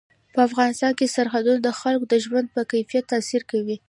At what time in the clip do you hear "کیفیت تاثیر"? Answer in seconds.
2.71-3.41